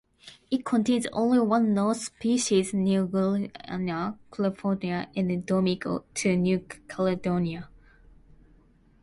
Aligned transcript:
It 0.49 0.65
contains 0.65 1.05
only 1.13 1.37
one 1.41 1.75
known 1.75 1.93
species, 1.93 2.71
Neoguillauminia 2.71 4.17
cleopatra, 4.31 5.09
endemic 5.15 5.83
to 6.15 6.35
New 6.35 6.65
Caledonia. 6.87 7.69